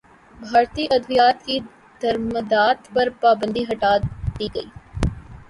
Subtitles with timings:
[0.41, 1.59] بھارتی ادویات کی
[2.01, 4.69] درمدات پر پابندی ہٹادی گئی